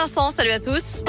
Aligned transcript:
Vincent, 0.00 0.30
salut 0.30 0.52
à 0.52 0.58
tous. 0.58 1.04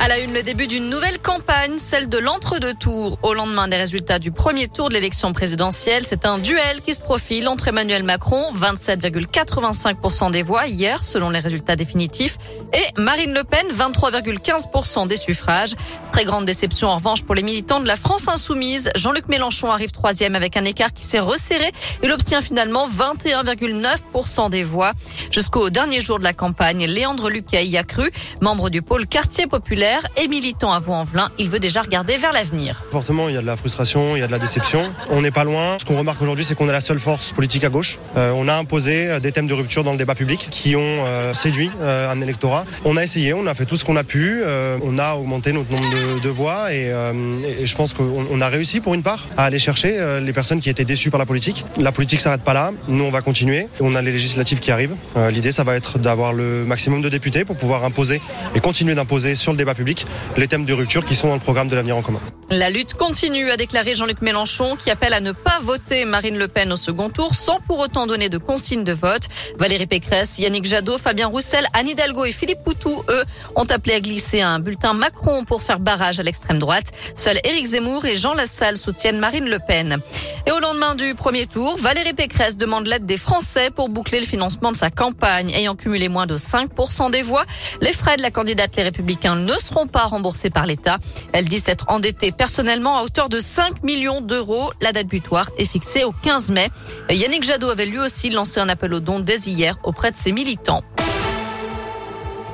À 0.00 0.06
la 0.06 0.20
une, 0.20 0.32
le 0.32 0.44
début 0.44 0.68
d'une 0.68 0.88
nouvelle 0.88 1.18
campagne, 1.18 1.76
celle 1.76 2.08
de 2.08 2.18
l'entre-deux 2.18 2.74
tours. 2.74 3.18
Au 3.24 3.34
lendemain 3.34 3.66
des 3.66 3.76
résultats 3.76 4.20
du 4.20 4.30
premier 4.30 4.68
tour 4.68 4.90
de 4.90 4.94
l'élection 4.94 5.32
présidentielle, 5.32 6.04
c'est 6.06 6.24
un 6.24 6.38
duel 6.38 6.82
qui 6.82 6.94
se 6.94 7.00
profile 7.00 7.48
entre 7.48 7.66
Emmanuel 7.66 8.04
Macron, 8.04 8.52
27,85% 8.54 10.30
des 10.30 10.42
voix 10.42 10.68
hier, 10.68 11.02
selon 11.02 11.30
les 11.30 11.40
résultats 11.40 11.74
définitifs, 11.74 12.38
et 12.72 13.00
Marine 13.00 13.34
Le 13.34 13.44
Pen, 13.44 13.66
23,15% 13.72 15.06
des 15.06 15.16
suffrages. 15.16 15.74
Très 16.12 16.24
grande 16.24 16.44
déception 16.44 16.88
en 16.88 16.96
revanche 16.96 17.22
pour 17.22 17.34
les 17.34 17.42
militants 17.42 17.80
de 17.80 17.86
la 17.86 17.96
France 17.96 18.28
insoumise. 18.28 18.90
Jean-Luc 18.96 19.28
Mélenchon 19.28 19.70
arrive 19.70 19.90
troisième 19.90 20.34
avec 20.34 20.56
un 20.56 20.64
écart 20.64 20.92
qui 20.92 21.04
s'est 21.04 21.20
resserré. 21.20 21.72
Il 22.02 22.12
obtient 22.12 22.40
finalement 22.40 22.86
21,9% 22.86 24.50
des 24.50 24.64
voix. 24.64 24.92
Jusqu'au 25.30 25.70
dernier 25.70 26.00
jour 26.00 26.18
de 26.18 26.24
la 26.24 26.32
campagne, 26.32 26.86
Léandre 26.86 27.28
Luquet 27.28 27.66
y 27.66 27.78
a 27.78 27.84
cru, 27.84 28.10
membre 28.40 28.70
du 28.70 28.82
pôle 28.82 29.06
quartier 29.06 29.46
populaire 29.46 30.06
et 30.22 30.28
militant 30.28 30.72
à 30.72 30.78
Vaux-en-Velin. 30.78 31.30
Il 31.38 31.48
veut 31.48 31.60
déjà 31.60 31.82
regarder 31.82 32.16
vers 32.16 32.32
l'avenir. 32.32 32.82
Fortement, 32.90 33.28
il 33.28 33.34
y 33.34 33.38
a 33.38 33.40
de 33.40 33.46
la 33.46 33.56
frustration, 33.56 34.16
il 34.16 34.20
y 34.20 34.22
a 34.22 34.26
de 34.26 34.32
la 34.32 34.38
déception. 34.38 34.92
On 35.10 35.22
n'est 35.22 35.30
pas 35.30 35.44
loin. 35.44 35.78
Ce 35.78 35.84
qu'on 35.84 35.98
remarque 35.98 36.20
aujourd'hui, 36.22 36.44
c'est 36.44 36.54
qu'on 36.54 36.68
est 36.68 36.72
la 36.72 36.80
seule 36.80 36.98
force 36.98 37.32
politique 37.32 37.64
à 37.64 37.68
gauche. 37.68 37.98
Euh, 38.16 38.32
on 38.34 38.48
a 38.48 38.54
imposé 38.54 39.08
euh, 39.08 39.20
des 39.20 39.32
thèmes 39.32 39.46
de 39.46 39.54
rupture 39.54 39.84
dans 39.84 39.92
le 39.92 39.98
débat 39.98 40.14
public 40.14 40.48
qui 40.50 40.76
ont 40.76 40.80
euh, 40.80 41.32
séduit 41.32 41.70
un 41.82 42.20
électorat. 42.20 42.61
On 42.84 42.96
a 42.96 43.02
essayé, 43.02 43.34
on 43.34 43.46
a 43.46 43.54
fait 43.54 43.64
tout 43.64 43.76
ce 43.76 43.84
qu'on 43.84 43.96
a 43.96 44.04
pu. 44.04 44.42
on 44.82 44.98
a 44.98 45.14
augmenté 45.14 45.52
notre 45.52 45.70
nombre 45.70 46.20
de, 46.20 46.28
voix 46.28 46.72
et, 46.72 46.86
et, 46.86 47.66
je 47.66 47.76
pense 47.76 47.94
qu'on 47.94 48.40
a 48.40 48.48
réussi 48.48 48.80
pour 48.80 48.94
une 48.94 49.02
part 49.02 49.28
à 49.36 49.44
aller 49.44 49.58
chercher 49.58 49.98
les 50.22 50.32
personnes 50.32 50.60
qui 50.60 50.70
étaient 50.70 50.84
déçues 50.84 51.10
par 51.10 51.18
la 51.18 51.26
politique. 51.26 51.64
La 51.78 51.92
politique 51.92 52.20
s'arrête 52.20 52.42
pas 52.42 52.54
là. 52.54 52.72
Nous, 52.88 53.04
on 53.04 53.10
va 53.10 53.20
continuer. 53.20 53.68
On 53.80 53.94
a 53.94 54.02
les 54.02 54.12
législatives 54.12 54.60
qui 54.60 54.70
arrivent. 54.70 54.94
L'idée, 55.30 55.52
ça 55.52 55.64
va 55.64 55.76
être 55.76 55.98
d'avoir 55.98 56.32
le 56.32 56.64
maximum 56.64 57.02
de 57.02 57.08
députés 57.08 57.44
pour 57.44 57.56
pouvoir 57.56 57.84
imposer 57.84 58.20
et 58.54 58.60
continuer 58.60 58.94
d'imposer 58.94 59.34
sur 59.34 59.52
le 59.52 59.58
débat 59.58 59.74
public 59.74 60.06
les 60.36 60.48
thèmes 60.48 60.64
de 60.64 60.72
rupture 60.72 61.04
qui 61.04 61.14
sont 61.14 61.28
dans 61.28 61.34
le 61.34 61.40
programme 61.40 61.68
de 61.68 61.76
l'avenir 61.76 61.96
en 61.96 62.02
commun. 62.02 62.20
La 62.52 62.68
lutte 62.68 62.92
continue, 62.92 63.50
a 63.50 63.56
déclaré 63.56 63.94
Jean-Luc 63.94 64.20
Mélenchon, 64.20 64.76
qui 64.76 64.90
appelle 64.90 65.14
à 65.14 65.20
ne 65.20 65.32
pas 65.32 65.58
voter 65.62 66.04
Marine 66.04 66.36
Le 66.36 66.48
Pen 66.48 66.70
au 66.70 66.76
second 66.76 67.08
tour 67.08 67.34
sans 67.34 67.58
pour 67.60 67.78
autant 67.78 68.06
donner 68.06 68.28
de 68.28 68.36
consignes 68.36 68.84
de 68.84 68.92
vote. 68.92 69.22
Valérie 69.56 69.86
Pécresse, 69.86 70.38
Yannick 70.38 70.66
Jadot, 70.66 70.98
Fabien 70.98 71.28
Roussel, 71.28 71.66
Anne 71.72 71.88
Hidalgo 71.88 72.26
et 72.26 72.32
Philippe 72.32 72.62
Poutou, 72.62 73.02
eux, 73.08 73.24
ont 73.56 73.64
appelé 73.64 73.94
à 73.94 74.00
glisser 74.00 74.42
un 74.42 74.58
bulletin 74.58 74.92
Macron 74.92 75.46
pour 75.46 75.62
faire 75.62 75.80
barrage 75.80 76.20
à 76.20 76.22
l'extrême 76.22 76.58
droite. 76.58 76.92
Seuls 77.14 77.40
Éric 77.42 77.64
Zemmour 77.64 78.04
et 78.04 78.16
Jean 78.16 78.34
Lassalle 78.34 78.76
soutiennent 78.76 79.18
Marine 79.18 79.48
Le 79.48 79.58
Pen. 79.58 80.02
Et 80.46 80.50
au 80.50 80.58
lendemain 80.58 80.94
du 80.94 81.14
premier 81.14 81.46
tour, 81.46 81.78
Valérie 81.78 82.12
Pécresse 82.12 82.58
demande 82.58 82.86
l'aide 82.86 83.06
des 83.06 83.16
Français 83.16 83.70
pour 83.70 83.88
boucler 83.88 84.20
le 84.20 84.26
financement 84.26 84.72
de 84.72 84.76
sa 84.76 84.90
campagne. 84.90 85.50
Ayant 85.54 85.74
cumulé 85.74 86.10
moins 86.10 86.26
de 86.26 86.36
5% 86.36 87.10
des 87.10 87.22
voix, 87.22 87.46
les 87.80 87.94
frais 87.94 88.18
de 88.18 88.22
la 88.22 88.30
candidate 88.30 88.76
Les 88.76 88.82
Républicains 88.82 89.36
ne 89.36 89.54
seront 89.54 89.86
pas 89.86 90.04
remboursés 90.04 90.50
par 90.50 90.66
l'État. 90.66 90.98
Elle 91.32 91.46
dit 91.46 91.58
s'être 91.58 91.86
endettée 91.88 92.30
personnellement 92.42 92.98
à 92.98 93.04
hauteur 93.04 93.28
de 93.28 93.38
5 93.38 93.84
millions 93.84 94.20
d'euros. 94.20 94.72
La 94.80 94.90
date 94.90 95.06
butoir 95.06 95.48
est 95.58 95.64
fixée 95.64 96.02
au 96.02 96.10
15 96.10 96.50
mai. 96.50 96.70
Yannick 97.08 97.44
Jadot 97.44 97.70
avait 97.70 97.86
lui 97.86 98.00
aussi 98.00 98.30
lancé 98.30 98.58
un 98.58 98.68
appel 98.68 98.92
aux 98.94 98.98
dons 98.98 99.20
dès 99.20 99.38
hier 99.42 99.78
auprès 99.84 100.10
de 100.10 100.16
ses 100.16 100.32
militants. 100.32 100.82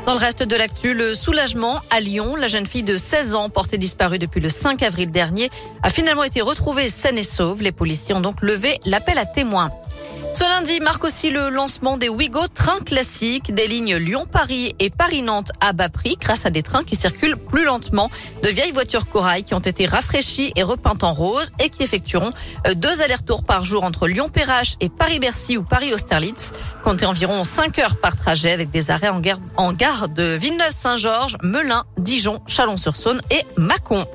Dans 0.04 0.12
le 0.12 0.18
reste 0.18 0.42
de 0.42 0.56
l'actu, 0.56 0.94
soulagement 1.14 1.80
à 1.88 2.00
Lyon, 2.00 2.36
la 2.36 2.48
jeune 2.48 2.66
fille 2.66 2.82
de 2.82 2.98
16 2.98 3.34
ans 3.34 3.48
portée 3.48 3.78
disparue 3.78 4.18
depuis 4.18 4.42
le 4.42 4.50
5 4.50 4.82
avril 4.82 5.10
dernier 5.10 5.48
a 5.82 5.88
finalement 5.88 6.24
été 6.24 6.42
retrouvée 6.42 6.90
saine 6.90 7.16
et 7.16 7.22
sauve. 7.22 7.62
Les 7.62 7.72
policiers 7.72 8.14
ont 8.14 8.20
donc 8.20 8.42
levé 8.42 8.78
l'appel 8.84 9.16
à 9.16 9.24
témoins. 9.24 9.70
Ce 10.38 10.44
lundi 10.44 10.78
marque 10.78 11.02
aussi 11.02 11.30
le 11.30 11.48
lancement 11.48 11.96
des 11.96 12.08
Ouigo 12.08 12.46
trains 12.46 12.78
classiques, 12.78 13.52
des 13.52 13.66
lignes 13.66 13.96
Lyon-Paris 13.96 14.76
et 14.78 14.88
Paris-Nantes 14.88 15.50
à 15.60 15.72
bas 15.72 15.88
prix 15.88 16.16
grâce 16.16 16.46
à 16.46 16.50
des 16.50 16.62
trains 16.62 16.84
qui 16.84 16.94
circulent 16.94 17.36
plus 17.36 17.64
lentement. 17.64 18.08
De 18.44 18.48
vieilles 18.48 18.70
voitures 18.70 19.08
corail 19.08 19.42
qui 19.42 19.54
ont 19.54 19.58
été 19.58 19.86
rafraîchies 19.86 20.52
et 20.54 20.62
repeintes 20.62 21.02
en 21.02 21.12
rose 21.12 21.50
et 21.58 21.70
qui 21.70 21.82
effectueront 21.82 22.30
euh, 22.68 22.74
deux 22.74 23.02
allers-retours 23.02 23.42
par 23.42 23.64
jour 23.64 23.82
entre 23.82 24.06
Lyon-Perrache 24.06 24.76
et 24.80 24.88
Paris-Bercy 24.88 25.56
ou 25.56 25.64
Paris-Austerlitz. 25.64 26.52
Comptez 26.84 27.06
environ 27.06 27.42
5 27.42 27.76
heures 27.80 27.96
par 27.96 28.14
trajet 28.14 28.52
avec 28.52 28.70
des 28.70 28.92
arrêts 28.92 29.08
en 29.08 29.72
gare, 29.72 30.08
de 30.08 30.36
Villeneuve-Saint-Georges, 30.36 31.36
Melun, 31.42 31.82
Dijon, 31.96 32.40
Chalon-sur-Saône 32.46 33.22
et 33.32 33.44
Mâcon. 33.56 34.06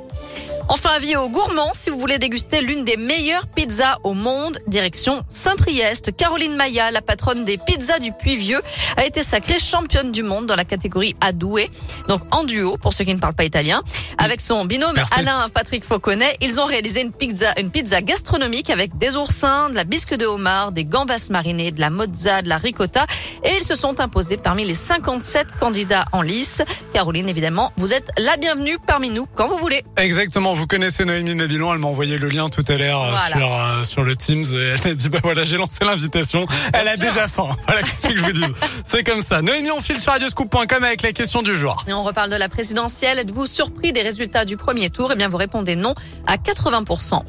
Enfin, 0.69 0.91
avis 0.91 1.15
aux 1.17 1.29
gourmands, 1.29 1.71
si 1.73 1.89
vous 1.89 1.99
voulez 1.99 2.19
déguster 2.19 2.61
l'une 2.61 2.85
des 2.85 2.95
meilleures 2.95 3.47
pizzas 3.47 3.97
au 4.03 4.13
monde, 4.13 4.59
direction 4.67 5.23
Saint-Priest. 5.27 6.15
Caroline 6.15 6.55
Maya, 6.55 6.89
la 6.89 7.01
patronne 7.01 7.43
des 7.43 7.57
pizzas 7.57 7.99
du 7.99 8.11
Puy-Vieux, 8.13 8.61
a 8.95 9.05
été 9.05 9.23
sacrée 9.23 9.59
championne 9.59 10.11
du 10.11 10.23
monde 10.23 10.45
dans 10.45 10.55
la 10.55 10.63
catégorie 10.63 11.15
Adoué, 11.19 11.69
donc 12.07 12.21
en 12.31 12.43
duo, 12.43 12.77
pour 12.77 12.93
ceux 12.93 13.03
qui 13.03 13.13
ne 13.13 13.19
parlent 13.19 13.35
pas 13.35 13.43
italien. 13.43 13.83
Avec 14.17 14.39
son 14.39 14.63
binôme 14.65 14.95
Alain 15.11 15.47
Patrick 15.49 15.83
Fauconnet, 15.83 16.37
ils 16.41 16.61
ont 16.61 16.65
réalisé 16.65 17.01
une 17.01 17.11
pizza, 17.11 17.53
une 17.59 17.69
pizza 17.69 18.01
gastronomique 18.01 18.69
avec 18.69 18.97
des 18.97 19.17
oursins, 19.17 19.69
de 19.69 19.75
la 19.75 19.83
bisque 19.83 20.15
de 20.15 20.25
homard, 20.25 20.71
des 20.71 20.85
gambas 20.85 21.27
marinées, 21.29 21.71
de 21.71 21.81
la 21.81 21.89
mozza, 21.89 22.41
de 22.41 22.49
la 22.49 22.57
ricotta, 22.57 23.05
et 23.43 23.51
ils 23.57 23.63
se 23.63 23.75
sont 23.75 23.99
imposés 23.99 24.37
parmi 24.37 24.63
les 24.65 24.75
57 24.75 25.47
candidats 25.59 26.05
en 26.13 26.21
lice. 26.21 26.61
Caroline, 26.93 27.27
évidemment, 27.27 27.71
vous 27.75 27.93
êtes 27.93 28.09
la 28.17 28.37
bienvenue 28.37 28.77
parmi 28.87 29.09
nous 29.09 29.27
quand 29.35 29.47
vous 29.47 29.57
voulez. 29.57 29.83
Exactement 29.97 30.52
vous 30.55 30.67
connaissez 30.67 31.05
Noémie 31.05 31.35
Mabilon, 31.35 31.73
elle 31.73 31.79
m'a 31.79 31.87
envoyé 31.87 32.17
le 32.17 32.29
lien 32.29 32.49
tout 32.49 32.63
à 32.67 32.77
l'heure 32.77 33.01
euh, 33.03 33.15
sur, 33.31 33.53
euh, 33.53 33.83
sur 33.83 34.03
le 34.03 34.15
Teams 34.15 34.43
et 34.53 34.61
elle 34.61 34.79
m'a 34.83 34.93
dit 34.93 35.09
bah 35.09 35.19
voilà 35.23 35.43
j'ai 35.43 35.57
lancé 35.57 35.83
l'invitation. 35.85 36.45
Elle 36.73 36.87
a 36.87 36.97
déjà 36.97 37.27
faim. 37.27 37.49
Voilà 37.67 37.81
qu'est-ce 37.83 38.07
que 38.07 38.17
je 38.17 38.23
vous 38.23 38.31
dis. 38.31 38.43
C'est 38.87 39.03
comme 39.03 39.21
ça. 39.21 39.41
Noémie 39.41 39.71
on 39.71 39.81
file 39.81 39.99
sur 39.99 40.11
radioscoop.com 40.11 40.83
avec 40.83 41.01
la 41.01 41.11
question 41.11 41.41
du 41.41 41.55
jour. 41.55 41.83
Et 41.87 41.93
on 41.93 42.03
reparle 42.03 42.29
de 42.29 42.35
la 42.35 42.49
présidentielle. 42.49 43.19
Êtes-vous 43.19 43.45
surpris 43.45 43.93
des 43.93 44.01
résultats 44.01 44.45
du 44.45 44.57
premier 44.57 44.89
tour? 44.89 45.11
Eh 45.11 45.15
bien 45.15 45.27
vous 45.27 45.37
répondez 45.37 45.75
non 45.75 45.93
à 46.27 46.37
80%. 46.37 47.21